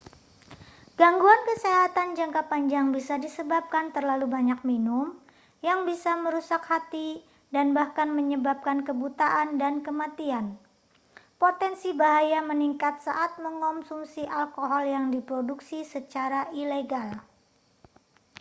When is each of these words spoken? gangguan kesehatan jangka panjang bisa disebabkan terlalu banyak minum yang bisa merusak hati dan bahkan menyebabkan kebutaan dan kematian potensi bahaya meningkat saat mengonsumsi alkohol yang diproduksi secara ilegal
gangguan 0.99 1.41
kesehatan 1.49 2.09
jangka 2.19 2.41
panjang 2.51 2.87
bisa 2.95 3.15
disebabkan 3.25 3.85
terlalu 3.95 4.25
banyak 4.35 4.57
minum 4.69 5.07
yang 5.67 5.79
bisa 5.89 6.11
merusak 6.23 6.63
hati 6.71 7.07
dan 7.53 7.67
bahkan 7.77 8.09
menyebabkan 8.17 8.77
kebutaan 8.87 9.49
dan 9.61 9.73
kematian 9.85 10.45
potensi 11.41 11.89
bahaya 12.01 12.39
meningkat 12.49 12.95
saat 13.07 13.31
mengonsumsi 13.45 14.23
alkohol 14.39 14.83
yang 14.95 15.05
diproduksi 15.15 15.79
secara 15.93 16.41
ilegal 16.61 17.09